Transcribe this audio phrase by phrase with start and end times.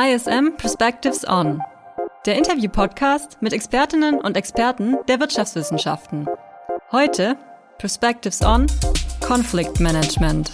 [0.00, 1.60] ISM Perspectives On,
[2.24, 6.28] der Interview-Podcast mit Expertinnen und Experten der Wirtschaftswissenschaften.
[6.92, 7.36] Heute
[7.78, 8.68] Perspectives On
[9.20, 10.52] Conflict Management.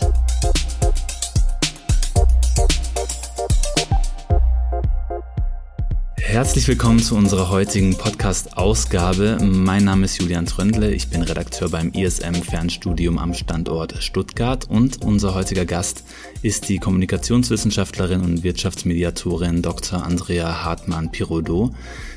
[6.34, 9.38] Herzlich willkommen zu unserer heutigen Podcast-Ausgabe.
[9.40, 15.04] Mein Name ist Julian Tröndle, ich bin Redakteur beim ISM Fernstudium am Standort Stuttgart und
[15.04, 16.02] unser heutiger Gast
[16.42, 20.04] ist die Kommunikationswissenschaftlerin und Wirtschaftsmediatorin Dr.
[20.04, 21.72] Andrea Hartmann-Pirodo.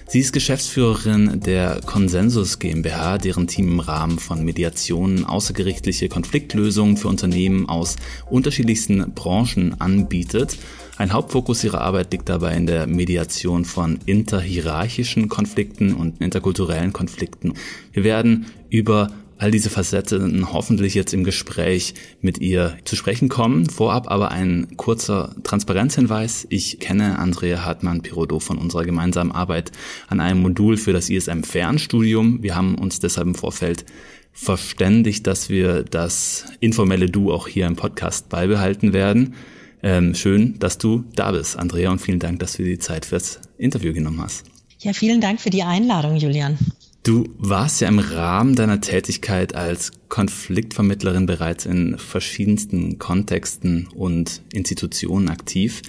[0.08, 7.08] Sie ist Geschäftsführerin der Konsensus GmbH, deren Team im Rahmen von Mediationen außergerichtliche Konfliktlösungen für
[7.08, 7.98] Unternehmen aus
[8.32, 10.58] unterschiedlichsten Branchen anbietet.
[10.98, 17.54] Ein Hauptfokus ihrer Arbeit liegt dabei in der Mediation von interhierarchischen Konflikten und interkulturellen Konflikten.
[17.94, 23.70] Wir werden über all diese Facetten hoffentlich jetzt im Gespräch mit ihr zu sprechen kommen.
[23.70, 26.48] Vorab aber ein kurzer Transparenzhinweis.
[26.50, 29.72] Ich kenne Andrea Hartmann-Pirodo von unserer gemeinsamen Arbeit
[30.08, 32.41] an einem Modul für das ISM Fernstudium.
[32.41, 33.86] Wir haben uns deshalb im Vorfeld
[34.34, 39.36] verständigt, dass wir das informelle Du auch hier im Podcast beibehalten werden.
[39.84, 43.06] Ähm, schön, dass du da bist, Andrea, und vielen Dank, dass du dir die Zeit
[43.06, 44.46] fürs Interview genommen hast.
[44.80, 46.58] Ja, vielen Dank für die Einladung, Julian.
[47.04, 55.30] Du warst ja im Rahmen deiner Tätigkeit als Konfliktvermittlerin bereits in verschiedensten Kontexten und Institutionen
[55.30, 55.82] aktiv.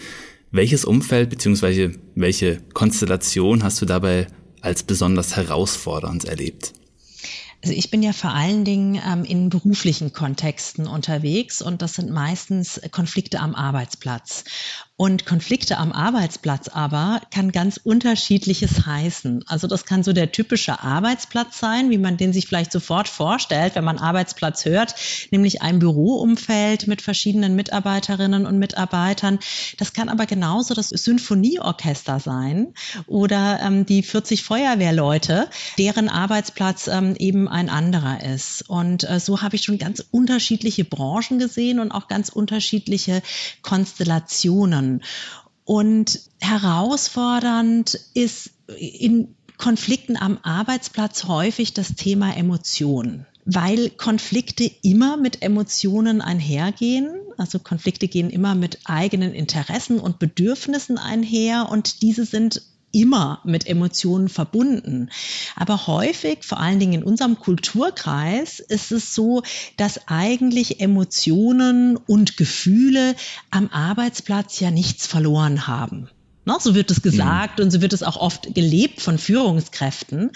[0.51, 1.91] Welches Umfeld bzw.
[2.15, 4.29] welche Konstellation hast du dabei
[4.61, 6.73] als besonders herausfordernd erlebt?
[7.63, 12.11] Also ich bin ja vor allen Dingen ähm, in beruflichen Kontexten unterwegs und das sind
[12.11, 14.45] meistens Konflikte am Arbeitsplatz.
[15.01, 19.45] Und Konflikte am Arbeitsplatz aber kann ganz unterschiedliches heißen.
[19.47, 23.77] Also das kann so der typische Arbeitsplatz sein, wie man den sich vielleicht sofort vorstellt,
[23.77, 24.97] wenn man Arbeitsplatz hört,
[25.31, 29.39] nämlich ein Büroumfeld mit verschiedenen Mitarbeiterinnen und Mitarbeitern.
[29.77, 32.75] Das kann aber genauso das Symphonieorchester sein
[33.07, 38.69] oder ähm, die 40 Feuerwehrleute, deren Arbeitsplatz ähm, eben ein anderer ist.
[38.69, 43.23] Und äh, so habe ich schon ganz unterschiedliche Branchen gesehen und auch ganz unterschiedliche
[43.63, 44.88] Konstellationen.
[45.65, 55.41] Und herausfordernd ist in Konflikten am Arbeitsplatz häufig das Thema Emotionen weil Konflikte immer mit
[55.41, 57.09] Emotionen einhergehen.
[57.39, 62.61] Also Konflikte gehen immer mit eigenen Interessen und Bedürfnissen einher und diese sind
[62.93, 65.11] immer mit Emotionen verbunden.
[65.57, 69.43] Aber häufig, vor allen Dingen in unserem Kulturkreis, ist es so,
[69.77, 73.15] dass eigentlich Emotionen und Gefühle
[73.51, 76.09] am Arbeitsplatz ja nichts verloren haben.
[76.49, 76.57] Ne?
[76.59, 77.67] So wird es gesagt mhm.
[77.67, 80.31] und so wird es auch oft gelebt von Führungskräften.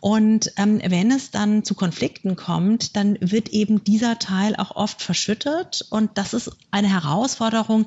[0.00, 5.00] Und ähm, wenn es dann zu Konflikten kommt, dann wird eben dieser Teil auch oft
[5.00, 5.86] verschüttet.
[5.88, 7.86] Und das ist eine Herausforderung,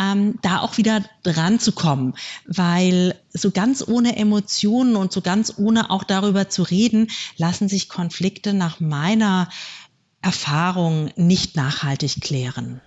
[0.00, 2.14] ähm, da auch wieder dran zu kommen,
[2.46, 7.88] weil so ganz ohne Emotionen und so ganz ohne auch darüber zu reden, lassen sich
[7.88, 9.48] Konflikte nach meiner
[10.22, 12.80] Erfahrung nicht nachhaltig klären.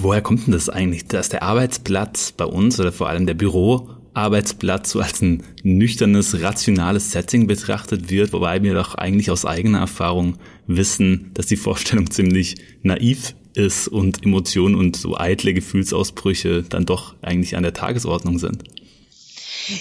[0.00, 4.90] Woher kommt denn das eigentlich, dass der Arbeitsplatz bei uns oder vor allem der Büroarbeitsplatz
[4.90, 10.36] so als ein nüchternes, rationales Setting betrachtet wird, wobei wir doch eigentlich aus eigener Erfahrung
[10.66, 17.14] wissen, dass die Vorstellung ziemlich naiv ist und Emotionen und so eitle Gefühlsausbrüche dann doch
[17.22, 18.64] eigentlich an der Tagesordnung sind?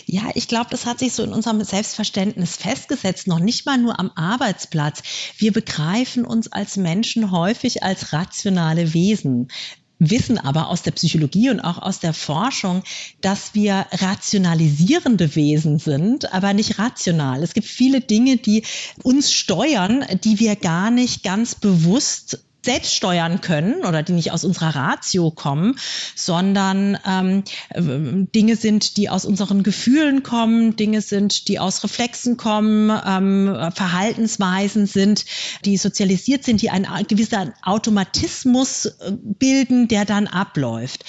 [0.06, 4.00] Ja, ich glaube, das hat sich so in unserem Selbstverständnis festgesetzt, noch nicht mal nur
[4.00, 5.04] am Arbeitsplatz.
[5.38, 9.48] Wir begreifen uns als Menschen häufig als rationale Wesen
[10.00, 12.84] wissen aber aus der Psychologie und auch aus der Forschung,
[13.22, 17.44] dass wir rationalisierende Wesen sind, aber nicht rational.
[17.44, 18.64] Es gibt viele Dinge, die
[19.04, 24.44] uns steuern, die wir gar nicht ganz bewusst selbst steuern können oder die nicht aus
[24.44, 25.78] unserer Ratio kommen,
[26.16, 27.44] sondern ähm,
[28.34, 34.86] Dinge sind, die aus unseren Gefühlen kommen, Dinge sind, die aus Reflexen kommen, ähm, Verhaltensweisen
[34.86, 35.26] sind,
[35.66, 41.06] die sozialisiert sind, die einen gewissen Automatismus äh, bilden, der dann abläuft.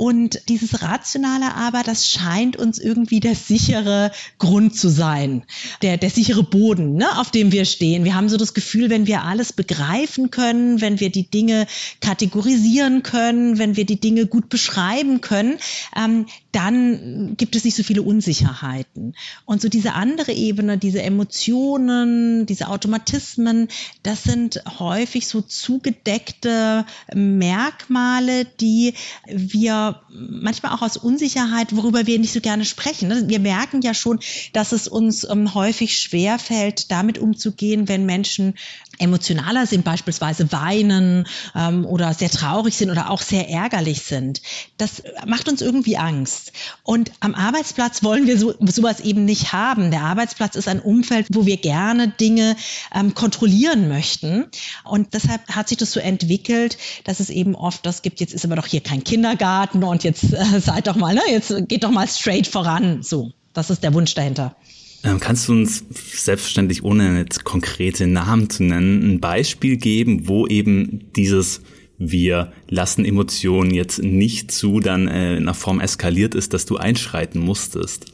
[0.00, 5.42] Und dieses Rationale aber, das scheint uns irgendwie der sichere Grund zu sein,
[5.82, 8.04] der, der sichere Boden, ne, auf dem wir stehen.
[8.04, 11.66] Wir haben so das Gefühl, wenn wir alles begreifen können, wenn wir die Dinge
[12.00, 15.58] kategorisieren können, wenn wir die Dinge gut beschreiben können,
[15.94, 19.14] ähm, dann gibt es nicht so viele Unsicherheiten.
[19.44, 23.68] Und so diese andere Ebene, diese Emotionen, diese Automatismen,
[24.02, 28.94] das sind häufig so zugedeckte Merkmale, die
[29.28, 33.08] wir manchmal auch aus Unsicherheit, worüber wir nicht so gerne sprechen.
[33.08, 33.28] Ne?
[33.28, 34.20] Wir merken ja schon,
[34.52, 38.54] dass es uns ähm, häufig schwer fällt, damit umzugehen, wenn Menschen
[39.00, 44.42] emotionaler sind, beispielsweise weinen ähm, oder sehr traurig sind oder auch sehr ärgerlich sind.
[44.76, 46.39] Das macht uns irgendwie Angst.
[46.82, 49.90] Und am Arbeitsplatz wollen wir so, sowas eben nicht haben.
[49.90, 52.56] Der Arbeitsplatz ist ein Umfeld, wo wir gerne Dinge
[52.94, 54.46] ähm, kontrollieren möchten.
[54.84, 58.44] Und deshalb hat sich das so entwickelt, dass es eben oft das gibt, jetzt ist
[58.44, 61.90] aber doch hier kein Kindergarten und jetzt äh, seid doch mal, ne, jetzt geht doch
[61.90, 63.02] mal straight voran.
[63.02, 64.56] So, das ist der Wunsch dahinter.
[65.02, 65.84] Ähm, kannst du uns
[66.14, 71.62] selbstverständlich, ohne jetzt konkrete Namen zu nennen, ein Beispiel geben, wo eben dieses
[72.00, 76.78] wir lassen Emotionen jetzt nicht zu, dann äh, in einer Form eskaliert ist, dass du
[76.78, 78.06] einschreiten musstest?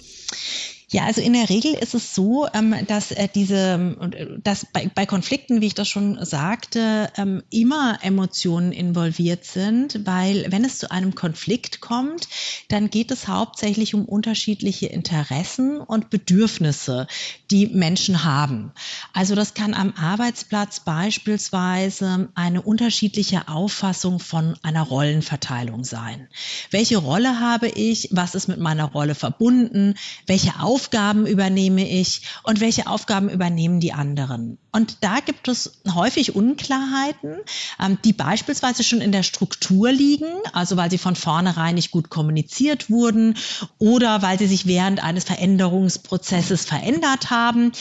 [0.97, 5.05] Ja, also in der Regel ist es so, ähm, dass äh, diese, dass bei, bei
[5.05, 10.91] Konflikten, wie ich das schon sagte, ähm, immer Emotionen involviert sind, weil wenn es zu
[10.91, 12.29] einem Konflikt kommt,
[12.69, 17.09] dann geht es hauptsächlich um unterschiedliche Interessen und Bedürfnisse,
[17.51, 18.73] die Menschen haben.
[19.13, 26.29] Also das kann am Arbeitsplatz beispielsweise eine unterschiedliche Auffassung von einer Rollenverteilung sein.
[26.71, 28.09] Welche Rolle habe ich?
[28.13, 29.97] Was ist mit meiner Rolle verbunden?
[30.27, 34.59] Welche Aufgaben übernehme ich und welche Aufgaben übernehmen die anderen.
[34.73, 37.37] Und da gibt es häufig Unklarheiten,
[37.83, 42.11] ähm, die beispielsweise schon in der Struktur liegen, also weil sie von vornherein nicht gut
[42.11, 43.37] kommuniziert wurden
[43.79, 47.73] oder weil sie sich während eines Veränderungsprozesses verändert haben.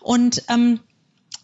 [0.00, 0.80] Und ähm,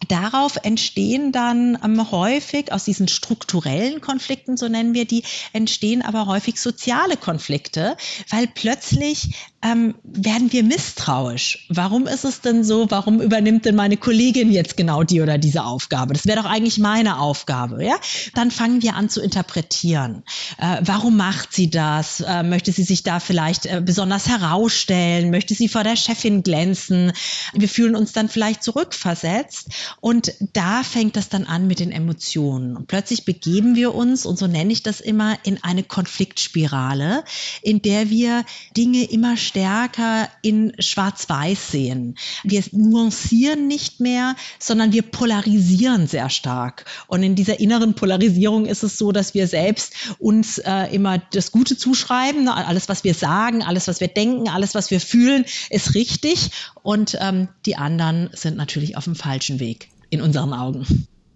[0.07, 6.25] Darauf entstehen dann ähm, häufig aus diesen strukturellen Konflikten, so nennen wir die, entstehen aber
[6.25, 7.97] häufig soziale Konflikte,
[8.29, 11.67] weil plötzlich ähm, werden wir misstrauisch.
[11.69, 12.89] Warum ist es denn so?
[12.89, 16.13] Warum übernimmt denn meine Kollegin jetzt genau die oder diese Aufgabe?
[16.13, 17.95] Das wäre doch eigentlich meine Aufgabe, ja?
[18.35, 20.23] Dann fangen wir an zu interpretieren.
[20.57, 22.21] Äh, warum macht sie das?
[22.21, 25.29] Äh, möchte sie sich da vielleicht äh, besonders herausstellen?
[25.29, 27.11] Möchte sie vor der Chefin glänzen?
[27.53, 29.69] Wir fühlen uns dann vielleicht zurückversetzt
[29.99, 32.77] und da fängt das dann an mit den Emotionen.
[32.77, 37.25] Und plötzlich begeben wir uns, und so nenne ich das immer, in eine Konfliktspirale,
[37.61, 38.45] in der wir
[38.77, 42.15] Dinge immer stärker in Schwarz-Weiß sehen.
[42.43, 46.85] Wir nuancieren nicht mehr, sondern wir polarisieren sehr stark.
[47.07, 51.51] Und in dieser inneren Polarisierung ist es so, dass wir selbst uns äh, immer das
[51.51, 52.47] Gute zuschreiben.
[52.47, 56.51] Alles, was wir sagen, alles, was wir denken, alles, was wir fühlen, ist richtig.
[56.83, 60.85] Und ähm, die anderen sind natürlich auf dem falschen Weg in unseren Augen.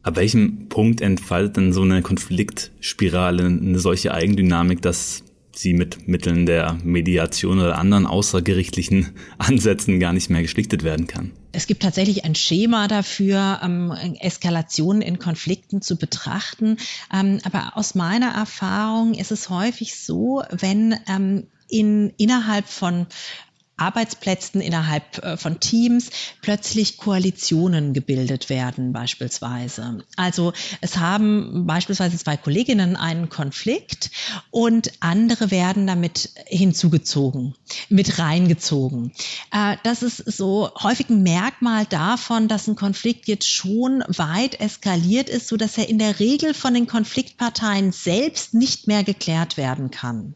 [0.04, 5.24] Ab welchem Punkt entfaltet denn so eine Konfliktspirale eine solche Eigendynamik, dass
[5.56, 11.32] sie mit Mitteln der Mediation oder anderen außergerichtlichen Ansätzen gar nicht mehr geschlichtet werden kann.
[11.52, 16.78] Es gibt tatsächlich ein Schema dafür, ähm, Eskalationen in Konflikten zu betrachten.
[17.14, 23.08] Ähm, aber aus meiner Erfahrung ist es häufig so, wenn ähm, in, innerhalb von
[23.78, 26.10] Arbeitsplätzen innerhalb äh, von Teams
[26.42, 30.04] plötzlich Koalitionen gebildet werden beispielsweise.
[30.16, 34.12] Also es haben beispielsweise zwei Kolleginnen einen Konflikt
[34.52, 37.56] und andere werden damit hinzugezogen,
[37.90, 39.12] mit reingezogen.
[39.52, 45.30] Äh, das ist so häufig ein Merkmal davon, dass ein Konflikt jetzt schon weit eskaliert
[45.30, 49.90] ist, so dass er in der Regel von den Konfliktparteien selbst nicht mehr geklärt werden
[49.90, 50.36] kann.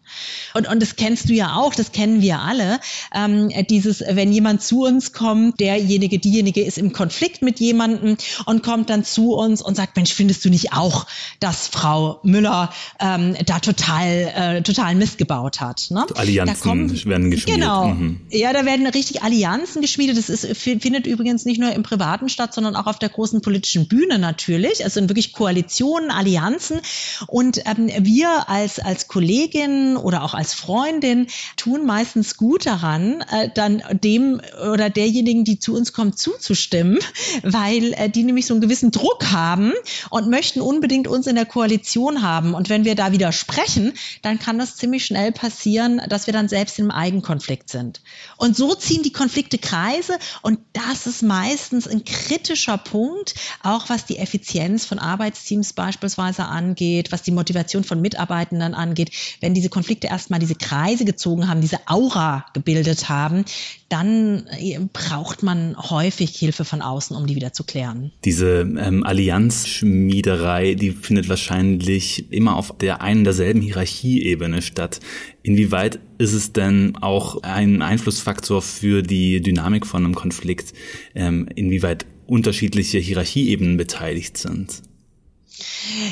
[0.55, 2.79] Und, und das kennst du ja auch, das kennen wir alle
[3.27, 8.63] ähm, dieses, wenn jemand zu uns kommt, derjenige, diejenige ist im Konflikt mit jemandem und
[8.63, 11.05] kommt dann zu uns und sagt, Mensch, findest du nicht auch,
[11.39, 15.87] dass Frau Müller ähm, da total, äh, total Mist gebaut hat?
[15.89, 16.05] Ne?
[16.15, 17.61] Allianzen kommen, werden geschmiedet.
[17.61, 17.87] Genau.
[17.87, 18.21] Mhm.
[18.29, 20.17] Ja, da werden richtig Allianzen geschmiedet.
[20.17, 23.87] Das ist, findet übrigens nicht nur im Privaten statt, sondern auch auf der großen politischen
[23.87, 24.83] Bühne natürlich.
[24.83, 26.79] Es sind wirklich Koalitionen, Allianzen.
[27.27, 33.49] Und ähm, wir als, als Kollegin oder auch als Freundin tun meistens gut daran, äh,
[33.53, 36.99] dann dem oder derjenigen, die zu uns kommt, zuzustimmen,
[37.43, 39.73] weil äh, die nämlich so einen gewissen Druck haben
[40.09, 42.53] und möchten unbedingt uns in der Koalition haben.
[42.53, 46.79] Und wenn wir da widersprechen, dann kann das ziemlich schnell passieren, dass wir dann selbst
[46.79, 48.01] im Eigenkonflikt sind.
[48.37, 54.05] Und so ziehen die Konflikte Kreise und das ist meistens ein kritischer Punkt, auch was
[54.05, 59.11] die Effizienz von Arbeitsteams beispielsweise angeht, was die Motivation von Mitarbeitenden angeht.
[59.41, 63.45] Wenn diese Konflikte erstmal diese Kreise gezogen haben, diese Aura gebildet haben,
[63.89, 68.11] dann äh, braucht man häufig Hilfe von außen, um die wieder zu klären.
[68.25, 74.99] Diese ähm, Allianzschmiederei, die findet wahrscheinlich immer auf der einen derselben Hierarchieebene statt.
[75.43, 80.73] Inwieweit ist es denn auch ein Einflussfaktor für die Dynamik von einem Konflikt,
[81.15, 84.81] ähm, inwieweit unterschiedliche Hierarchieebenen beteiligt sind?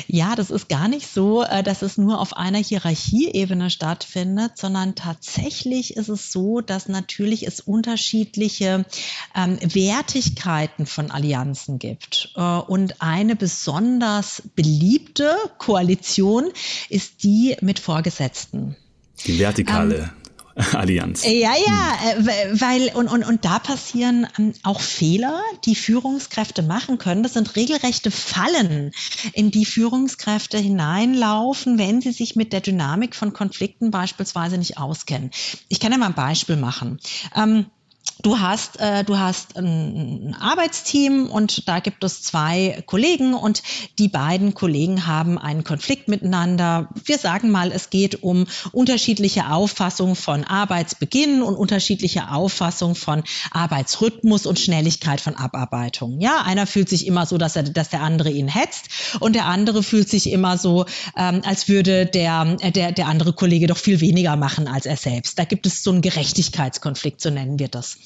[0.06, 4.94] Ja, das ist gar nicht so, äh, dass es nur auf einer Hierarchieebene stattfindet, sondern
[4.94, 8.84] tatsächlich ist es so, dass natürlich es unterschiedliche
[9.34, 12.32] ähm, Wertigkeiten von Allianzen gibt.
[12.36, 16.50] Äh, und eine besonders beliebte Koalition
[16.88, 18.76] ist die mit Vorgesetzten.
[19.26, 19.96] Die vertikale.
[19.96, 20.25] Ähm,
[20.72, 21.24] Allianz.
[21.26, 22.28] Ja, ja, hm.
[22.28, 27.22] Äh, weil und, und, und da passieren ähm, auch Fehler, die Führungskräfte machen können.
[27.22, 28.92] Das sind regelrechte Fallen,
[29.34, 35.30] in die Führungskräfte hineinlaufen, wenn sie sich mit der Dynamik von Konflikten beispielsweise nicht auskennen.
[35.68, 37.00] Ich kann ja mal ein Beispiel machen.
[37.34, 37.66] Ähm,
[38.26, 43.62] Du hast, äh, du hast ein Arbeitsteam und da gibt es zwei Kollegen und
[44.00, 46.88] die beiden Kollegen haben einen Konflikt miteinander.
[47.04, 54.46] Wir sagen mal, es geht um unterschiedliche Auffassung von Arbeitsbeginn und unterschiedliche Auffassung von Arbeitsrhythmus
[54.46, 56.20] und Schnelligkeit von Abarbeitung.
[56.20, 58.88] Ja, einer fühlt sich immer so, dass er, dass der andere ihn hetzt
[59.20, 63.68] und der andere fühlt sich immer so, ähm, als würde der, der, der andere Kollege
[63.68, 65.38] doch viel weniger machen als er selbst.
[65.38, 67.98] Da gibt es so einen Gerechtigkeitskonflikt, so nennen wir das.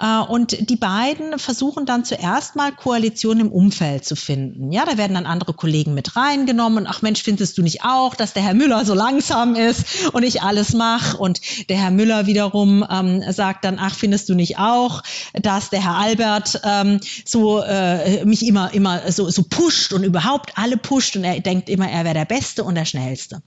[0.00, 4.72] Äh, und die beiden versuchen dann zuerst mal Koalition im Umfeld zu finden.
[4.72, 8.32] Ja, da werden dann andere Kollegen mit reingenommen ach Mensch, findest du nicht auch, dass
[8.32, 11.16] der Herr Müller so langsam ist und ich alles mache?
[11.16, 15.02] Und der Herr Müller wiederum ähm, sagt dann, ach, findest du nicht auch,
[15.34, 20.56] dass der Herr Albert ähm, so äh, mich immer, immer so, so pusht und überhaupt
[20.56, 23.42] alle pusht und er denkt immer, er wäre der Beste und der Schnellste.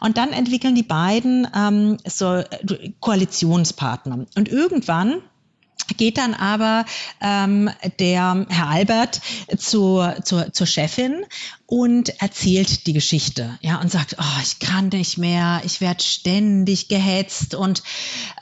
[0.00, 2.44] Und dann entwickeln die beiden ähm, so äh,
[3.00, 4.26] Koalitionspartner.
[4.36, 5.22] Und irgendwann
[5.96, 6.84] geht dann aber
[7.20, 9.20] ähm, der Herr Albert
[9.56, 11.24] zur, zur, zur Chefin
[11.66, 16.88] und erzählt die Geschichte, ja, und sagt, oh, ich kann nicht mehr, ich werde ständig
[16.88, 17.82] gehetzt und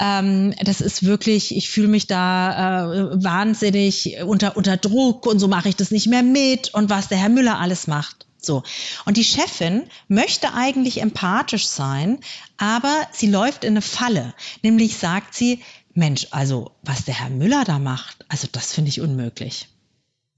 [0.01, 5.49] ähm, das ist wirklich, ich fühle mich da äh, wahnsinnig unter, unter Druck und so
[5.49, 8.27] mache ich das nicht mehr mit und was der Herr Müller alles macht.
[8.45, 8.65] So.
[9.05, 12.19] Und die Chefin möchte eigentlich empathisch sein,
[12.57, 14.35] aber sie läuft in eine Falle.
[14.63, 15.61] Nämlich sagt sie,
[15.95, 19.69] Mensch, also was der Herr Müller da macht, also das finde ich unmöglich.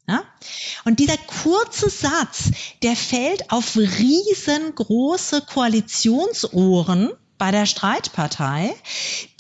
[0.09, 0.25] Ja?
[0.85, 2.51] Und dieser kurze Satz,
[2.83, 8.75] der fällt auf riesengroße Koalitionsohren bei der Streitpartei,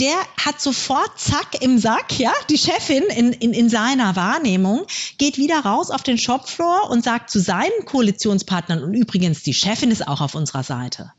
[0.01, 4.87] der hat sofort zack im Sack, ja, die Chefin in, in, in seiner Wahrnehmung
[5.19, 9.91] geht wieder raus auf den Shopfloor und sagt zu seinen Koalitionspartnern, und übrigens, die Chefin
[9.91, 11.13] ist auch auf unserer Seite.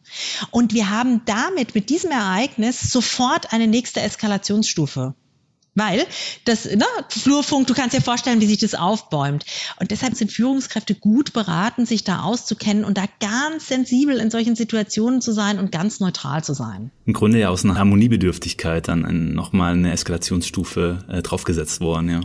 [0.51, 5.15] Und wir haben damit, mit diesem Ereignis, sofort eine nächste Eskalationsstufe
[5.75, 6.05] weil
[6.46, 9.46] das, ne, Flurfunk, du kannst dir vorstellen, wie sich das aufbäumt.
[9.79, 14.55] Und deshalb sind Führungskräfte gut beraten, sich da auszukennen und da ganz sensibel in solchen
[14.55, 16.91] Situationen zu sein und ganz neutral zu sein.
[17.05, 22.22] Im Grunde ja aus einer Harmoniebedürftigkeit dann nochmal eine Eskalationsstufe äh, draufgesetzt worden, ja.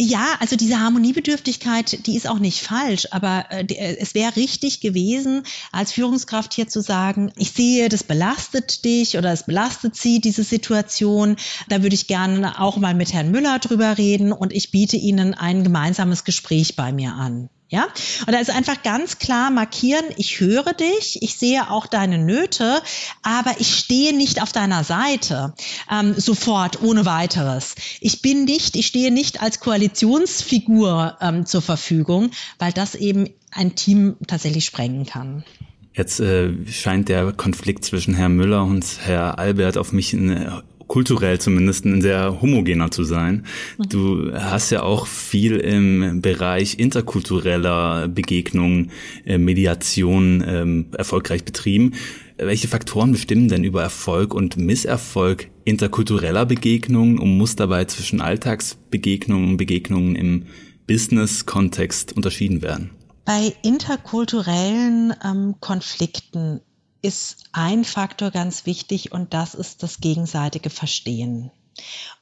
[0.00, 4.78] Ja, also diese Harmoniebedürftigkeit, die ist auch nicht falsch, aber äh, äh, es wäre richtig
[4.78, 10.20] gewesen, als Führungskraft hier zu sagen, ich sehe, das belastet dich oder es belastet sie,
[10.20, 11.34] diese Situation.
[11.68, 15.34] Da würde ich gerne auch mal mit Herrn Müller drüber reden und ich biete Ihnen
[15.34, 17.50] ein gemeinsames Gespräch bei mir an.
[17.70, 17.86] Ja,
[18.26, 22.80] und da ist einfach ganz klar markieren, ich höre dich, ich sehe auch deine Nöte,
[23.22, 25.52] aber ich stehe nicht auf deiner Seite
[25.90, 27.74] ähm, sofort, ohne weiteres.
[28.00, 33.74] Ich bin nicht, ich stehe nicht als Koalitionsfigur ähm, zur Verfügung, weil das eben ein
[33.74, 35.44] Team tatsächlich sprengen kann.
[35.92, 41.38] Jetzt äh, scheint der Konflikt zwischen Herrn Müller und Herr Albert auf mich eine kulturell
[41.38, 43.46] zumindest ein sehr homogener zu sein.
[43.78, 43.88] Mhm.
[43.88, 48.90] Du hast ja auch viel im Bereich interkultureller Begegnungen,
[49.24, 51.92] äh, Mediation ähm, erfolgreich betrieben.
[52.38, 59.50] Welche Faktoren bestimmen denn über Erfolg und Misserfolg interkultureller Begegnungen und muss dabei zwischen Alltagsbegegnungen
[59.50, 60.46] und Begegnungen im
[60.86, 62.90] Business-Kontext unterschieden werden?
[63.24, 66.60] Bei interkulturellen ähm, Konflikten
[67.02, 71.50] ist ein Faktor ganz wichtig und das ist das gegenseitige Verstehen.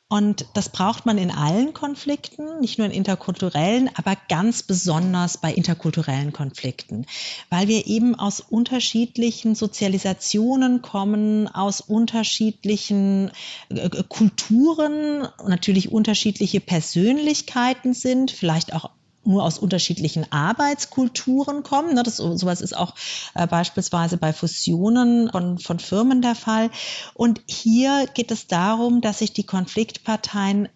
[0.08, 5.52] Und das braucht man in allen Konflikten, nicht nur in interkulturellen, aber ganz besonders bei
[5.52, 7.06] interkulturellen Konflikten,
[7.50, 13.32] weil wir eben aus unterschiedlichen Sozialisationen kommen, aus unterschiedlichen
[13.68, 18.90] äh, Kulturen, natürlich unterschiedliche Persönlichkeiten sind, vielleicht auch
[19.26, 21.94] nur aus unterschiedlichen Arbeitskulturen kommen.
[21.94, 22.02] Ne?
[22.02, 22.94] Das, sowas ist auch
[23.34, 26.70] äh, beispielsweise bei Fusionen von, von Firmen der Fall.
[27.14, 30.68] Und hier geht es darum, dass sich die Konfliktparteien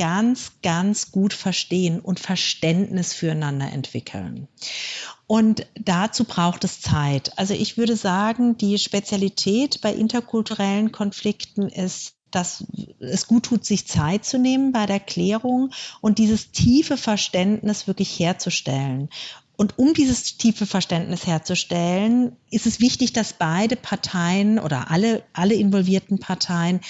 [0.00, 4.48] ganz, ganz gut verstehen und Verständnis füreinander entwickeln.
[5.26, 7.38] Und dazu braucht es Zeit.
[7.38, 12.64] Also ich würde sagen, die Spezialität bei interkulturellen Konflikten ist dass
[13.00, 15.70] es gut tut, sich Zeit zu nehmen bei der Klärung
[16.00, 19.08] und dieses tiefe Verständnis wirklich herzustellen.
[19.60, 25.52] Und um dieses tiefe Verständnis herzustellen, ist es wichtig, dass beide Parteien oder alle, alle
[25.52, 26.80] involvierten Parteien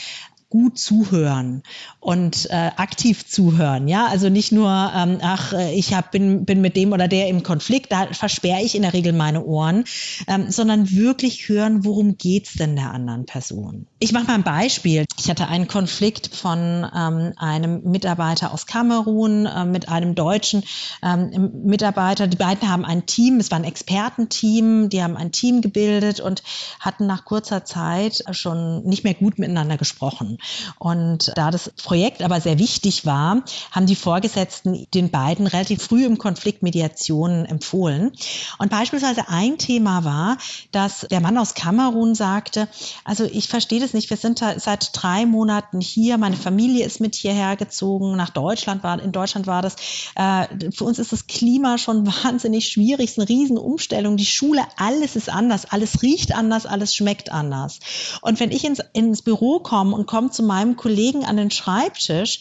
[0.50, 1.62] gut zuhören
[2.00, 3.86] und äh, aktiv zuhören.
[3.86, 7.28] Ja, also nicht nur, ähm, ach, äh, ich hab, bin, bin mit dem oder der
[7.28, 9.84] im Konflikt, da versperre ich in der Regel meine Ohren,
[10.26, 13.86] ähm, sondern wirklich hören, worum geht's denn der anderen Person.
[14.00, 15.04] Ich mache mal ein Beispiel.
[15.18, 20.64] Ich hatte einen Konflikt von ähm, einem Mitarbeiter aus Kamerun äh, mit einem deutschen
[21.02, 22.26] ähm, Mitarbeiter.
[22.26, 26.42] Die beiden haben ein Team, es war ein Expertenteam, die haben ein Team gebildet und
[26.80, 30.38] hatten nach kurzer Zeit schon nicht mehr gut miteinander gesprochen.
[30.78, 36.04] Und da das Projekt aber sehr wichtig war, haben die Vorgesetzten den beiden relativ früh
[36.04, 38.12] im Konflikt Mediation empfohlen.
[38.58, 40.38] Und beispielsweise ein Thema war,
[40.72, 42.68] dass der Mann aus Kamerun sagte,
[43.04, 47.14] also ich verstehe das nicht, wir sind seit drei Monaten hier, meine Familie ist mit
[47.14, 49.76] hierher gezogen, nach Deutschland war, in Deutschland war das,
[50.14, 54.62] äh, für uns ist das Klima schon wahnsinnig schwierig, es ist eine Riesenumstellung, die Schule,
[54.76, 57.80] alles ist anders, alles riecht anders, alles schmeckt anders.
[58.20, 62.40] Und wenn ich ins, ins Büro komme und komme zu meinem Kollegen an den Schreibtisch,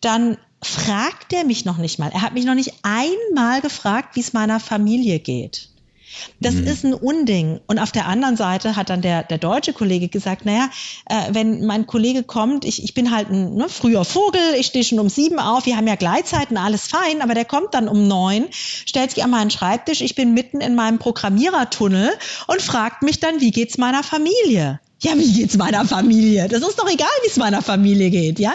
[0.00, 2.10] dann fragt er mich noch nicht mal.
[2.12, 5.72] Er hat mich noch nicht einmal gefragt, wie es meiner Familie geht.
[6.40, 6.66] Das mhm.
[6.66, 7.60] ist ein Unding.
[7.66, 10.68] Und auf der anderen Seite hat dann der, der deutsche Kollege gesagt, naja,
[11.06, 14.84] äh, wenn mein Kollege kommt, ich, ich bin halt ein ne, früher Vogel, ich stehe
[14.84, 18.06] schon um sieben auf, wir haben ja Gleitzeiten, alles fein, aber der kommt dann um
[18.06, 22.10] neun, stellt sich an meinen Schreibtisch, ich bin mitten in meinem Programmierertunnel
[22.46, 24.80] und fragt mich dann, wie geht's meiner Familie?
[25.02, 26.46] Ja, wie geht's meiner Familie?
[26.46, 28.54] Das ist doch egal, wie es meiner Familie geht, ja?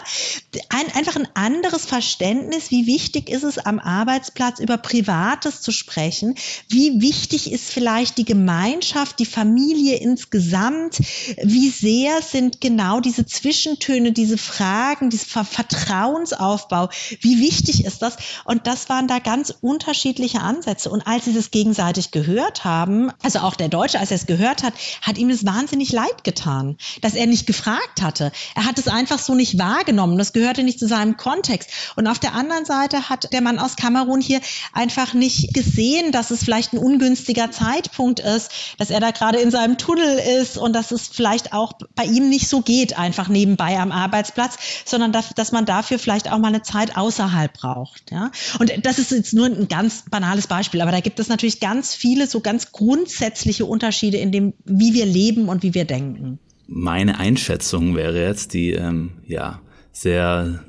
[0.70, 6.36] Ein, einfach ein anderes Verständnis, wie wichtig ist es am Arbeitsplatz über Privates zu sprechen?
[6.70, 11.00] Wie wichtig ist vielleicht die Gemeinschaft, die Familie insgesamt?
[11.44, 16.90] Wie sehr sind genau diese Zwischentöne, diese Fragen, dieser Vertrauensaufbau,
[17.20, 18.16] wie wichtig ist das?
[18.46, 20.90] Und das waren da ganz unterschiedliche Ansätze.
[20.90, 24.64] Und als sie das gegenseitig gehört haben, also auch der Deutsche, als er es gehört
[24.64, 28.32] hat, hat ihm das wahnsinnig leid getan getan, dass er nicht gefragt hatte.
[28.56, 30.18] Er hat es einfach so nicht wahrgenommen.
[30.18, 31.70] Das gehörte nicht zu seinem Kontext.
[31.96, 34.40] Und auf der anderen Seite hat der Mann aus Kamerun hier
[34.74, 39.52] einfach nicht gesehen, dass es vielleicht ein ungünstiger Zeitpunkt ist, dass er da gerade in
[39.52, 43.80] seinem Tunnel ist und dass es vielleicht auch bei ihm nicht so geht, einfach nebenbei
[43.80, 48.12] am Arbeitsplatz, sondern dass, dass man dafür vielleicht auch mal eine Zeit außerhalb braucht.
[48.12, 48.32] Ja?
[48.60, 51.96] Und das ist jetzt nur ein ganz banales Beispiel, aber da gibt es natürlich ganz
[51.96, 56.27] viele so ganz grundsätzliche Unterschiede in dem, wie wir leben und wie wir denken
[56.68, 60.64] meine Einschätzung wäre jetzt, die ähm, ja sehr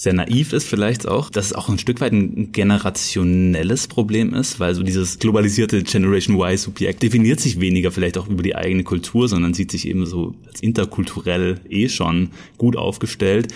[0.00, 4.58] sehr naiv ist vielleicht auch, dass es auch ein Stück weit ein generationelles Problem ist,
[4.58, 9.28] weil so dieses globalisierte Generation Y-Subjekt definiert sich weniger vielleicht auch über die eigene Kultur,
[9.28, 13.52] sondern sieht sich eben so als interkulturell eh schon gut aufgestellt.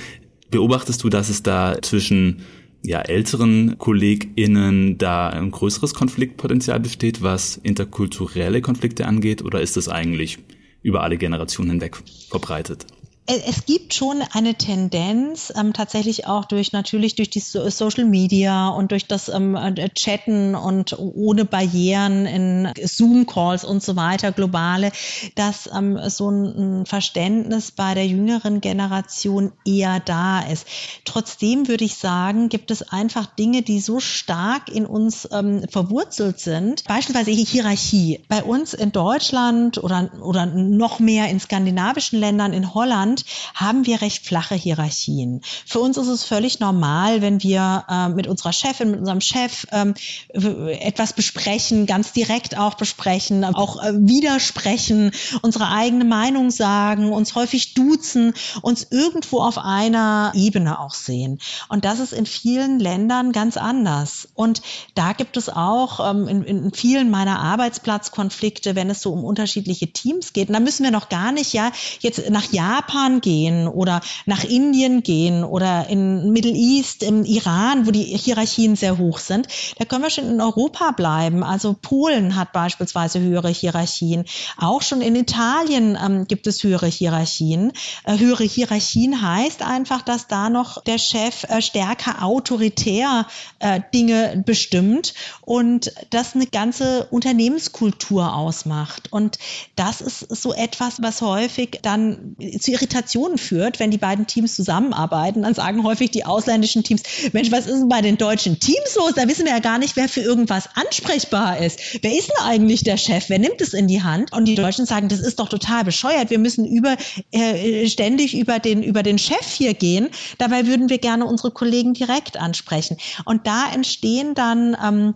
[0.51, 2.43] Beobachtest du, dass es da zwischen
[2.85, 9.89] ja, älteren KollegInnen da ein größeres Konfliktpotenzial besteht, was interkulturelle Konflikte angeht, oder ist es
[9.89, 10.41] eigentlich
[10.85, 11.97] über alle Generationen hinweg
[12.29, 12.87] verbreitet.
[13.27, 18.69] Es gibt schon eine Tendenz, ähm, tatsächlich auch durch natürlich durch die so Social Media
[18.69, 24.93] und durch das ähm, äh, Chatten und ohne Barrieren in Zoom-Calls und so weiter, globale,
[25.37, 30.67] dass ähm, so ein Verständnis bei der jüngeren Generation eher da ist.
[31.07, 36.41] Trotzdem würde ich sagen, gibt es einfach Dinge, die so stark in uns ähm, verwurzelt
[36.41, 36.85] sind.
[36.85, 38.21] Beispielsweise Hierarchie.
[38.29, 43.25] Bei uns in Deutschland oder, oder noch mehr in skandinavischen Ländern, in Holland, Land
[43.55, 45.41] haben wir recht flache Hierarchien.
[45.67, 49.67] Für uns ist es völlig normal, wenn wir äh, mit unserer Chefin, mit unserem Chef
[49.71, 49.95] ähm,
[50.33, 57.75] etwas besprechen, ganz direkt auch besprechen, auch äh, widersprechen, unsere eigene Meinung sagen, uns häufig
[57.75, 61.39] duzen, uns irgendwo auf einer Ebene auch sehen.
[61.69, 64.29] Und das ist in vielen Ländern ganz anders.
[64.35, 64.63] Und
[64.95, 69.93] da gibt es auch ähm, in, in vielen meiner Arbeitsplatzkonflikte, wenn es so um unterschiedliche
[69.93, 70.49] Teams geht.
[70.49, 74.45] Und da müssen wir noch gar nicht ja jetzt nach Japan Iran gehen oder nach
[74.45, 79.47] Indien gehen oder in Middle East, im Iran, wo die Hierarchien sehr hoch sind,
[79.79, 81.43] da können wir schon in Europa bleiben.
[81.43, 84.25] Also Polen hat beispielsweise höhere Hierarchien.
[84.57, 87.73] Auch schon in Italien ähm, gibt es höhere Hierarchien.
[88.05, 93.27] Äh, höhere Hierarchien heißt einfach, dass da noch der Chef äh, stärker autoritär
[93.59, 99.13] äh, Dinge bestimmt und das eine ganze Unternehmenskultur ausmacht.
[99.13, 99.39] Und
[99.77, 104.55] das ist so etwas, was häufig dann zu Irritationen Irritationen führt, wenn die beiden Teams
[104.55, 105.43] zusammenarbeiten.
[105.43, 107.03] Dann sagen häufig die ausländischen Teams,
[107.33, 109.13] Mensch, was ist denn bei den deutschen Teams los?
[109.17, 111.81] Da wissen wir ja gar nicht, wer für irgendwas ansprechbar ist.
[112.03, 113.29] Wer ist denn eigentlich der Chef?
[113.29, 114.33] Wer nimmt es in die Hand?
[114.33, 116.31] Und die Deutschen sagen, das ist doch total bescheuert.
[116.31, 116.97] Wir müssen über,
[117.33, 120.09] äh, ständig über den, über den Chef hier gehen.
[120.39, 122.97] Dabei würden wir gerne unsere Kollegen direkt ansprechen.
[123.25, 125.15] Und da entstehen dann ähm,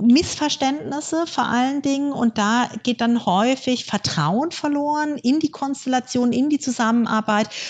[0.00, 6.48] Missverständnisse vor allen Dingen und da geht dann häufig Vertrauen verloren in die Konstellation, in
[6.48, 7.17] die Zusammenarbeit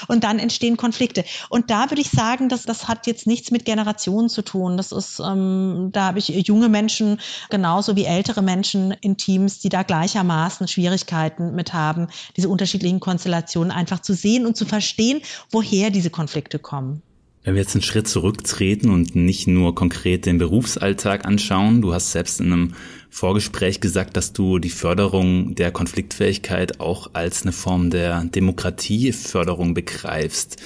[0.08, 1.24] und dann entstehen Konflikte.
[1.48, 4.76] Und da würde ich sagen, dass das hat jetzt nichts mit Generationen zu tun.
[4.76, 9.68] Das ist, ähm, da habe ich junge Menschen genauso wie ältere Menschen in Teams, die
[9.68, 15.90] da gleichermaßen Schwierigkeiten mit haben, diese unterschiedlichen Konstellationen einfach zu sehen und zu verstehen, woher
[15.90, 17.02] diese Konflikte kommen.
[17.44, 22.12] Wenn wir jetzt einen Schritt zurücktreten und nicht nur konkret den Berufsalltag anschauen, du hast
[22.12, 22.74] selbst in einem
[23.10, 30.56] Vorgespräch gesagt, dass du die Förderung der Konfliktfähigkeit auch als eine Form der Demokratieförderung begreifst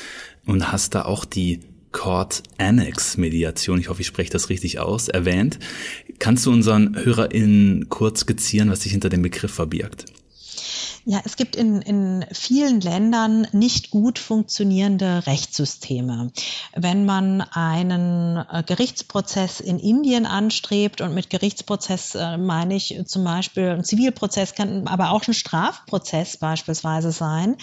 [0.46, 1.60] und hast da auch die
[1.92, 5.58] Court Annex Mediation, ich hoffe, ich spreche das richtig aus, erwähnt.
[6.18, 10.06] Kannst du unseren HörerInnen kurz skizzieren, was sich hinter dem Begriff verbirgt?
[11.04, 16.30] Ja, es gibt in, in vielen Ländern nicht gut funktionierende Rechtssysteme.
[16.76, 23.24] Wenn man einen äh, Gerichtsprozess in Indien anstrebt und mit Gerichtsprozess äh, meine ich zum
[23.24, 27.56] Beispiel ein Zivilprozess, kann aber auch ein Strafprozess beispielsweise sein,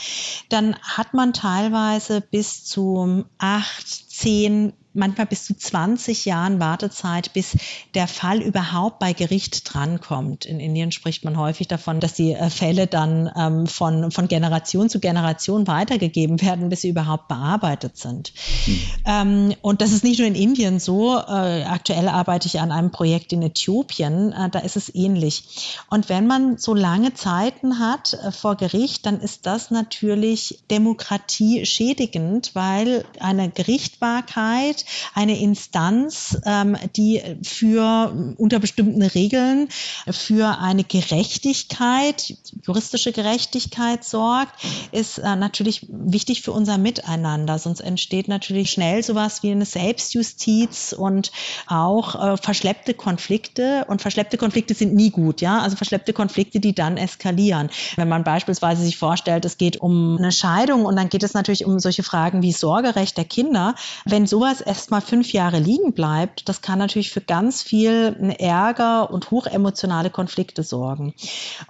[0.50, 7.58] dann hat man teilweise bis zu acht, zehn manchmal bis zu 20 Jahren Wartezeit, bis
[7.94, 10.46] der Fall überhaupt bei Gericht drankommt.
[10.46, 14.90] In Indien spricht man häufig davon, dass die äh, Fälle dann ähm, von, von Generation
[14.90, 18.34] zu Generation weitergegeben werden, bis sie überhaupt bearbeitet sind.
[18.66, 18.82] Mhm.
[19.06, 21.16] Ähm, und das ist nicht nur in Indien so.
[21.18, 24.34] Äh, aktuell arbeite ich an einem Projekt in Äthiopien.
[24.34, 25.78] Äh, da ist es ähnlich.
[25.90, 31.66] Und wenn man so lange Zeiten hat äh, vor Gericht, dann ist das natürlich Demokratie
[31.66, 34.79] schädigend, weil eine Gerichtbarkeit
[35.14, 39.70] eine Instanz, ähm, die für unter bestimmten Regeln
[40.10, 44.54] für eine Gerechtigkeit, juristische Gerechtigkeit sorgt,
[44.92, 47.60] ist äh, natürlich wichtig für unser Miteinander.
[47.60, 51.32] Sonst entsteht natürlich schnell sowas wie eine Selbstjustiz und
[51.68, 53.86] auch äh, verschleppte Konflikte.
[53.88, 55.60] Und verschleppte Konflikte sind nie gut, ja.
[55.60, 57.70] Also verschleppte Konflikte, die dann eskalieren.
[57.96, 61.66] Wenn man beispielsweise sich vorstellt, es geht um eine Scheidung und dann geht es natürlich
[61.66, 63.76] um solche Fragen wie Sorgerecht der Kinder.
[64.06, 69.32] Wenn sowas erstmal fünf Jahre liegen bleibt, das kann natürlich für ganz viel Ärger und
[69.32, 71.16] hochemotionale Konflikte sorgen.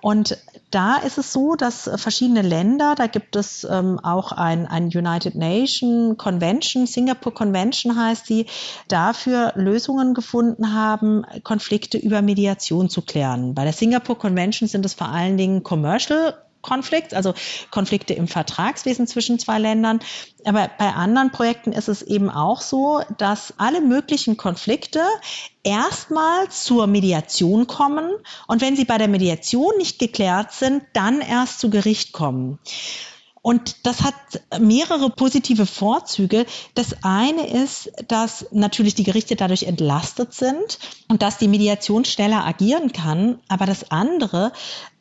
[0.02, 0.38] Und
[0.70, 5.36] da ist es so, dass verschiedene Länder, da gibt es ähm, auch ein, ein United
[5.36, 8.48] Nation Convention, Singapore Convention heißt die,
[8.90, 13.56] dafür Lösungen gefunden haben, Konflikte über Mediation zu klären.
[13.56, 17.34] Bei der Singapore Convention sind es vor allen Dingen Commercial Konflikt, also
[17.72, 20.00] Konflikte im Vertragswesen zwischen zwei Ländern.
[20.46, 25.02] Aber bei anderen Projekten ist es eben auch so, dass alle möglichen Konflikte
[25.64, 28.12] erstmal zur Mediation kommen
[28.48, 32.60] und wenn sie bei der Mediation nicht geklärt sind, dann erst zu Gericht kommen.
[33.42, 34.14] Und das hat
[34.60, 36.46] mehrere positive Vorzüge.
[36.76, 42.46] Das eine ist, dass natürlich die Gerichte dadurch entlastet sind und dass die Mediation schneller
[42.46, 43.40] agieren kann.
[43.48, 44.52] Aber das andere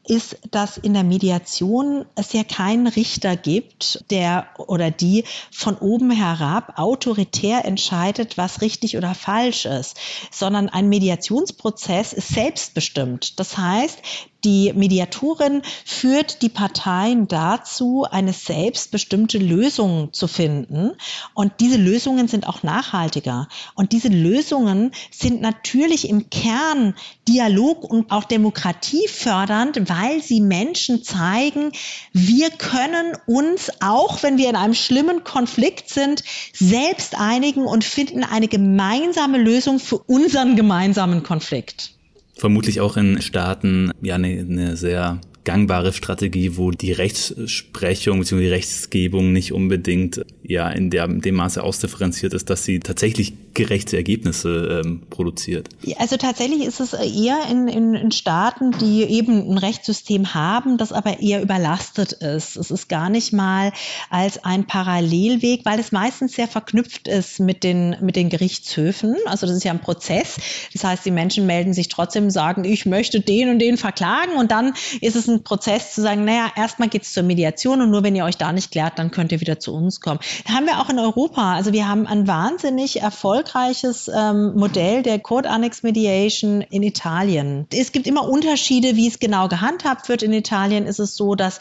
[0.09, 6.11] ist, dass in der Mediation es ja keinen Richter gibt, der oder die von oben
[6.11, 9.99] herab autoritär entscheidet, was richtig oder falsch ist,
[10.31, 13.39] sondern ein Mediationsprozess ist selbstbestimmt.
[13.39, 13.99] Das heißt,
[14.45, 20.93] die Mediatorin führt die Parteien dazu, eine selbstbestimmte Lösung zu finden.
[21.35, 23.49] Und diese Lösungen sind auch nachhaltiger.
[23.75, 26.95] Und diese Lösungen sind natürlich im Kern
[27.27, 31.73] Dialog und auch Demokratie fördernd, weil sie Menschen zeigen,
[32.13, 38.25] wir können uns, auch wenn wir in einem schlimmen Konflikt sind, selbst einigen und finden
[38.25, 41.93] eine gemeinsame Lösung für unseren gemeinsamen Konflikt.
[42.37, 48.43] Vermutlich auch in Staaten ja eine, eine sehr gangbare Strategie, wo die Rechtsprechung bzw.
[48.43, 53.97] die Rechtsgebung nicht unbedingt ja in, der, dem Maße ausdifferenziert ist, dass sie tatsächlich gerechte
[53.97, 55.71] Ergebnisse ähm, produziert.
[55.97, 60.93] Also tatsächlich ist es eher in, in, in Staaten, die eben ein Rechtssystem haben, das
[60.93, 62.57] aber eher überlastet ist.
[62.57, 63.73] Es ist gar nicht mal
[64.11, 69.17] als ein Parallelweg, weil es meistens sehr verknüpft ist mit den, mit den Gerichtshöfen.
[69.25, 70.37] Also das ist ja ein Prozess.
[70.75, 74.51] Das heißt, die Menschen melden sich trotzdem, sagen, ich möchte den und den verklagen und
[74.51, 78.03] dann ist es ein Prozess zu sagen, naja, erstmal geht es zur Mediation und nur
[78.03, 80.21] wenn ihr euch da nicht klärt, dann könnt ihr wieder zu uns kommen.
[80.45, 81.55] Das haben wir auch in Europa.
[81.55, 87.67] Also wir haben ein wahnsinnig Erfolg erfolgreiches ähm, Modell der Code Annex Mediation in Italien.
[87.73, 90.23] Es gibt immer Unterschiede, wie es genau gehandhabt wird.
[90.23, 91.59] In Italien ist es so, dass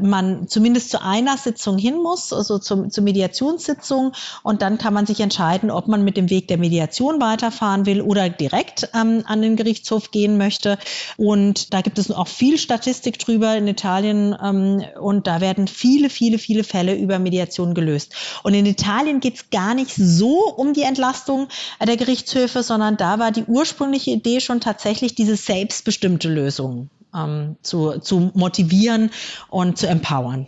[0.00, 4.12] man zumindest zu einer Sitzung hin muss, also zum, zur Mediationssitzung.
[4.42, 8.00] Und dann kann man sich entscheiden, ob man mit dem Weg der Mediation weiterfahren will
[8.00, 10.78] oder direkt ähm, an den Gerichtshof gehen möchte.
[11.16, 14.36] Und da gibt es auch viel Statistik drüber in Italien.
[14.42, 18.14] Ähm, und da werden viele, viele, viele Fälle über Mediation gelöst.
[18.42, 21.48] Und in Italien geht es gar nicht so um die Entlastung
[21.84, 27.98] der Gerichtshöfe, sondern da war die ursprüngliche Idee schon tatsächlich diese selbstbestimmte Lösung ähm, zu,
[28.00, 29.10] zu motivieren
[29.48, 30.46] und zu empowern.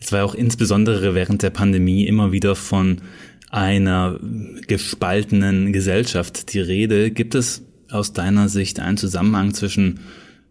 [0.00, 3.02] Es war auch insbesondere während der Pandemie immer wieder von
[3.50, 4.18] einer
[4.66, 7.10] gespaltenen Gesellschaft die Rede.
[7.10, 10.00] Gibt es aus deiner Sicht einen Zusammenhang zwischen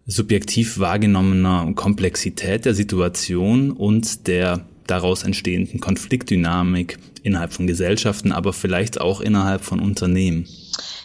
[0.10, 9.00] subjektiv wahrgenommener Komplexität der Situation und der daraus entstehenden Konfliktdynamik innerhalb von Gesellschaften, aber vielleicht
[9.00, 10.48] auch innerhalb von Unternehmen?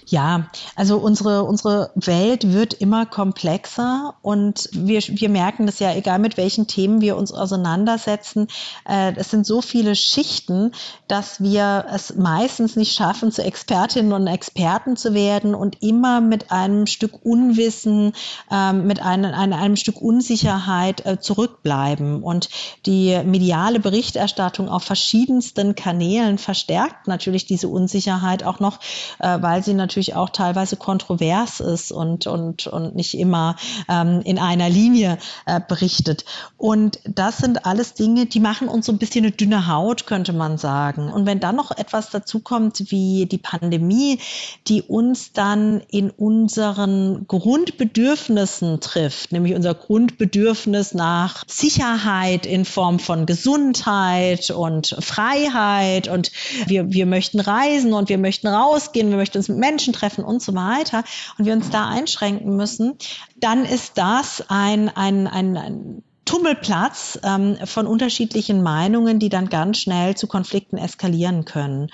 [0.07, 6.19] Ja, also unsere, unsere Welt wird immer komplexer und wir, wir merken das ja, egal
[6.19, 8.49] mit welchen Themen wir uns auseinandersetzen,
[8.87, 10.73] äh, es sind so viele Schichten,
[11.09, 16.51] dass wir es meistens nicht schaffen, zu Expertinnen und Experten zu werden und immer mit
[16.51, 18.13] einem Stück Unwissen,
[18.51, 22.23] äh, mit einem, einem, einem Stück Unsicherheit äh, zurückbleiben.
[22.23, 22.51] Und
[22.85, 28.81] die mediale Berichterstattung auf verschiedensten Kanälen verstärkt natürlich diese Unsicherheit auch noch,
[29.19, 33.55] äh, weil sie natürlich natürlich auch teilweise kontrovers ist und, und, und nicht immer
[33.89, 36.25] ähm, in einer Linie äh, berichtet.
[36.57, 40.33] Und das sind alles Dinge, die machen uns so ein bisschen eine dünne Haut, könnte
[40.33, 41.13] man sagen.
[41.13, 44.19] Und wenn dann noch etwas dazu kommt wie die Pandemie,
[44.67, 53.27] die uns dann in unseren Grundbedürfnissen trifft, nämlich unser Grundbedürfnis nach Sicherheit in Form von
[53.27, 56.33] Gesundheit und Freiheit und
[56.67, 60.25] wir, wir möchten reisen und wir möchten rausgehen, wir möchten uns mit Menschen Menschen treffen
[60.25, 61.05] und so weiter
[61.39, 62.97] und wir uns da einschränken müssen,
[63.37, 69.79] dann ist das ein, ein, ein, ein Tummelplatz ähm, von unterschiedlichen Meinungen, die dann ganz
[69.79, 71.91] schnell zu Konflikten eskalieren können.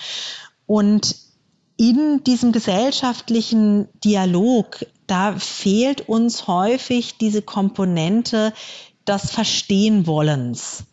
[0.67, 1.17] Und
[1.77, 8.53] in diesem gesellschaftlichen Dialog, da fehlt uns häufig diese Komponente
[9.09, 10.85] des Verstehenwollens.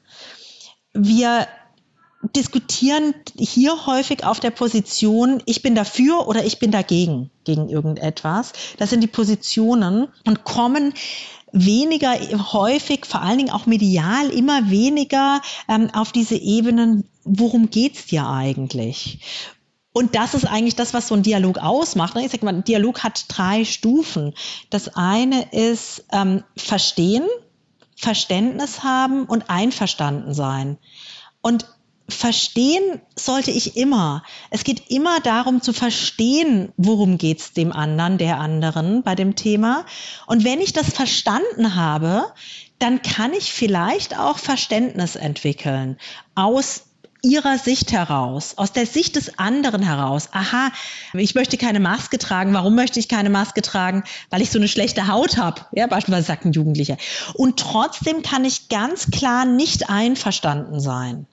[0.94, 1.48] Wir
[2.36, 8.54] diskutieren hier häufig auf der Position, ich bin dafür oder ich bin dagegen, gegen irgendetwas.
[8.78, 10.94] Das sind die Positionen und kommen
[11.52, 12.14] weniger
[12.54, 18.28] häufig, vor allen Dingen auch medial, immer weniger ähm, auf diese Ebenen, worum geht's dir
[18.28, 19.20] eigentlich?
[19.94, 22.16] Und das ist eigentlich das, was so ein Dialog ausmacht.
[22.16, 22.26] Ne?
[22.26, 24.34] Ich sag mal, ein Dialog hat drei Stufen.
[24.70, 27.24] Das eine ist ähm, Verstehen,
[27.96, 30.78] Verständnis haben und einverstanden sein.
[31.42, 31.66] Und
[32.10, 34.24] verstehen sollte ich immer.
[34.50, 39.86] Es geht immer darum zu verstehen, worum geht's dem anderen, der anderen bei dem Thema.
[40.26, 42.32] Und wenn ich das verstanden habe,
[42.80, 45.98] dann kann ich vielleicht auch Verständnis entwickeln
[46.36, 46.84] aus
[47.24, 50.30] ihrer Sicht heraus, aus der Sicht des anderen heraus.
[50.32, 50.72] Aha,
[51.14, 52.54] ich möchte keine Maske tragen.
[52.54, 54.04] Warum möchte ich keine Maske tragen?
[54.30, 55.66] Weil ich so eine schlechte Haut habe.
[55.74, 56.98] Ja, beispielsweise sagt ein Jugendlicher.
[57.34, 61.28] Und trotzdem kann ich ganz klar nicht einverstanden sein.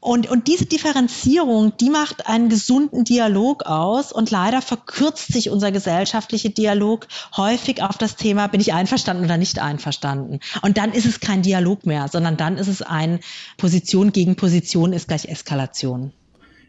[0.00, 5.72] Und, und diese Differenzierung, die macht einen gesunden Dialog aus und leider verkürzt sich unser
[5.72, 7.06] gesellschaftlicher Dialog
[7.36, 10.40] häufig auf das Thema, bin ich einverstanden oder nicht einverstanden.
[10.62, 13.20] Und dann ist es kein Dialog mehr, sondern dann ist es ein
[13.56, 16.12] Position gegen Position ist gleich Eskalation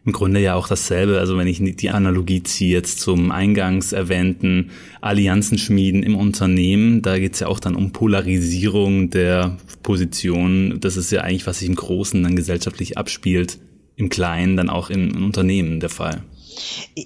[0.10, 1.20] im Grunde ja auch dasselbe.
[1.20, 7.20] Also wenn ich die Analogie ziehe jetzt zum eingangs erwähnten Allianzen schmieden im Unternehmen, da
[7.20, 10.80] geht es ja auch dann um Polarisierung der Position.
[10.80, 13.60] Das ist ja eigentlich, was sich im Großen dann gesellschaftlich abspielt,
[13.98, 16.24] im Kleinen dann auch im, im Unternehmen der Fall.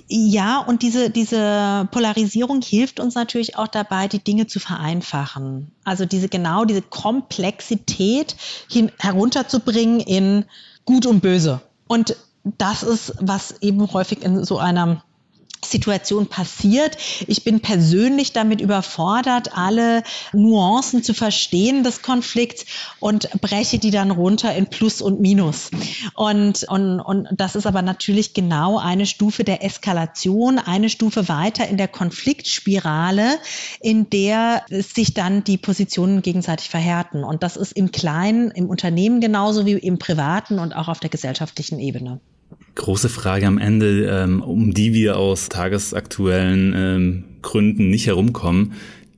[0.08, 5.74] Ja, und diese, diese Polarisierung hilft uns natürlich auch dabei, die Dinge zu vereinfachen.
[5.84, 8.38] Also diese genau diese Komplexität
[8.72, 10.46] hin, herunterzubringen in
[10.86, 11.62] Gut und Böse.
[11.88, 15.04] Und das ist, was eben häufig in so einer
[15.66, 16.98] Situation passiert.
[17.28, 20.04] Ich bin persönlich damit überfordert, alle
[20.34, 22.66] Nuancen zu verstehen des Konflikts
[23.00, 25.72] und breche die dann runter in Plus und Minus.
[26.16, 31.68] Und, und, und das ist aber natürlich genau eine Stufe der Eskalation, eine Stufe weiter
[31.68, 33.40] in der Konfliktspirale,
[33.80, 37.24] in der sich dann die Positionen gegenseitig verhärten.
[37.24, 41.10] Und das ist im Kleinen, im Unternehmen genauso wie im Privaten und auch auf der
[41.10, 42.20] gesellschaftlichen Ebene.
[42.76, 48.74] Große Frage am Ende, ähm, um die wir aus tagesaktuellen ähm, Gründen nicht herumkommen.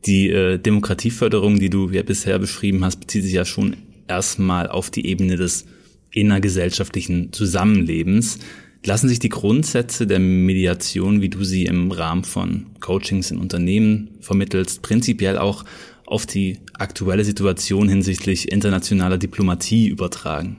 [0.05, 4.89] Die äh, Demokratieförderung, die du ja bisher beschrieben hast, bezieht sich ja schon erstmal auf
[4.89, 5.65] die Ebene des
[6.11, 8.39] innergesellschaftlichen Zusammenlebens.
[8.83, 14.11] Lassen sich die Grundsätze der Mediation, wie du sie im Rahmen von Coachings in Unternehmen
[14.19, 15.65] vermittelst, prinzipiell auch
[16.05, 20.57] auf die aktuelle Situation hinsichtlich internationaler Diplomatie übertragen?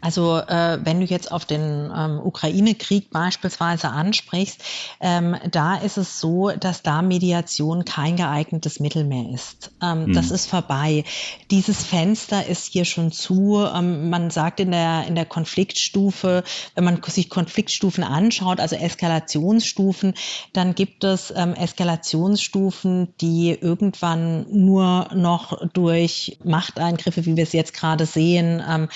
[0.00, 4.62] Also äh, wenn du jetzt auf den ähm, Ukraine-Krieg beispielsweise ansprichst,
[5.00, 9.72] ähm, da ist es so, dass da Mediation kein geeignetes Mittel mehr ist.
[9.82, 10.12] Ähm, mhm.
[10.14, 11.04] Das ist vorbei.
[11.50, 13.64] Dieses Fenster ist hier schon zu.
[13.74, 16.44] Ähm, man sagt in der, in der Konfliktstufe,
[16.74, 20.14] wenn man sich Konfliktstufen anschaut, also Eskalationsstufen,
[20.52, 27.74] dann gibt es ähm, Eskalationsstufen, die irgendwann nur noch durch Machteingriffe, wie wir es jetzt
[27.74, 28.88] gerade sehen, ähm,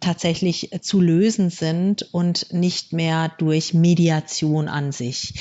[0.00, 5.34] tatsächlich zu lösen sind und nicht mehr durch Mediation an sich.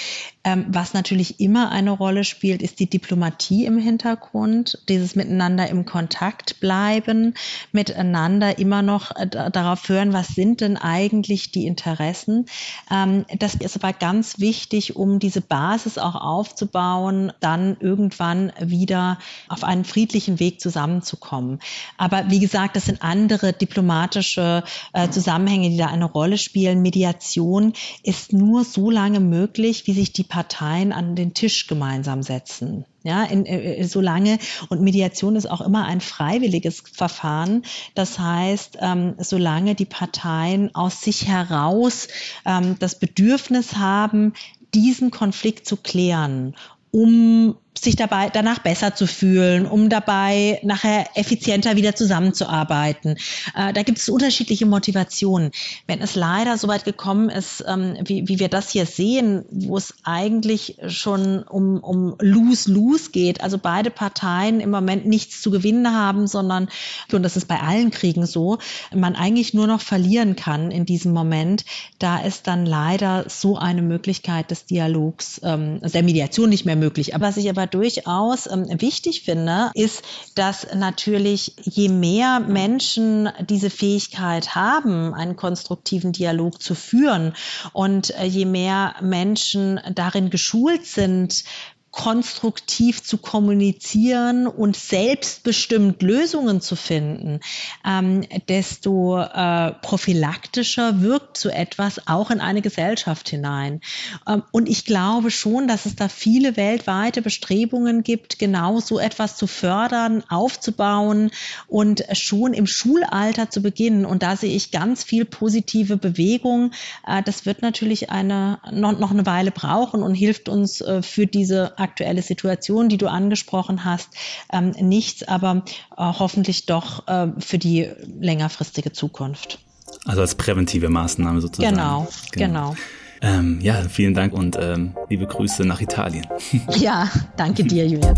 [0.45, 5.85] Ähm, was natürlich immer eine Rolle spielt, ist die Diplomatie im Hintergrund, dieses Miteinander im
[5.85, 7.33] Kontakt bleiben,
[7.73, 12.45] miteinander immer noch äh, darauf hören, was sind denn eigentlich die Interessen.
[12.89, 19.65] Ähm, das ist aber ganz wichtig, um diese Basis auch aufzubauen, dann irgendwann wieder auf
[19.65, 21.59] einen friedlichen Weg zusammenzukommen.
[21.97, 26.81] Aber wie gesagt, das sind andere diplomatische äh, Zusammenhänge, die da eine Rolle spielen.
[26.81, 32.85] Mediation ist nur so lange möglich, wie sich die Parteien an den Tisch gemeinsam setzen.
[33.03, 37.63] Ja, in, äh, äh, solange und Mediation ist auch immer ein freiwilliges Verfahren.
[37.95, 42.09] Das heißt, ähm, solange die Parteien aus sich heraus
[42.45, 44.33] ähm, das Bedürfnis haben,
[44.73, 46.55] diesen Konflikt zu klären,
[46.91, 53.17] um sich dabei danach besser zu fühlen, um dabei nachher effizienter wieder zusammenzuarbeiten.
[53.55, 55.51] Äh, da gibt es unterschiedliche Motivationen.
[55.87, 59.77] Wenn es leider so weit gekommen ist, ähm, wie, wie wir das hier sehen, wo
[59.77, 65.93] es eigentlich schon um, um Lose-Lose geht, also beide Parteien im Moment nichts zu gewinnen
[65.93, 66.69] haben, sondern,
[67.11, 68.57] und das ist bei allen Kriegen so,
[68.93, 71.65] man eigentlich nur noch verlieren kann in diesem Moment,
[71.99, 77.15] da ist dann leider so eine Möglichkeit des Dialogs, ähm, der Mediation nicht mehr möglich.
[77.15, 80.03] Aber was ich aber durchaus ähm, wichtig finde, ist,
[80.35, 87.33] dass natürlich je mehr Menschen diese Fähigkeit haben, einen konstruktiven Dialog zu führen
[87.73, 91.43] und äh, je mehr Menschen darin geschult sind,
[91.91, 97.39] konstruktiv zu kommunizieren und selbstbestimmt Lösungen zu finden,
[97.85, 103.81] ähm, desto äh, prophylaktischer wirkt so etwas auch in eine Gesellschaft hinein.
[104.27, 109.35] Ähm, und ich glaube schon, dass es da viele weltweite Bestrebungen gibt, genau so etwas
[109.35, 111.31] zu fördern, aufzubauen
[111.67, 114.05] und schon im Schulalter zu beginnen.
[114.05, 116.71] Und da sehe ich ganz viel positive Bewegung.
[117.07, 121.25] Äh, das wird natürlich eine, noch, noch eine Weile brauchen und hilft uns äh, für
[121.25, 124.09] diese aktuelle Situation, die du angesprochen hast,
[124.51, 125.63] ähm, nichts, aber
[125.97, 127.89] äh, hoffentlich doch äh, für die
[128.19, 129.59] längerfristige Zukunft.
[130.05, 131.75] Also als präventive Maßnahme sozusagen.
[131.75, 132.71] Genau, genau.
[132.71, 132.75] genau.
[133.21, 136.25] Ähm, ja, vielen Dank und ähm, liebe Grüße nach Italien.
[136.77, 138.17] ja, danke dir, Julian.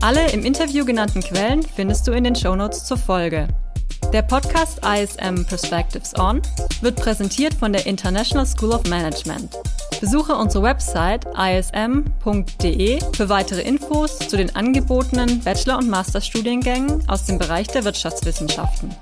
[0.00, 3.48] Alle im Interview genannten Quellen findest du in den Shownotes zur Folge.
[4.12, 6.42] Der Podcast ISM Perspectives On
[6.82, 9.56] wird präsentiert von der International School of Management.
[10.02, 17.38] Besuche unsere Website ism.de für weitere Infos zu den angebotenen Bachelor- und Masterstudiengängen aus dem
[17.38, 18.94] Bereich der Wirtschaftswissenschaften.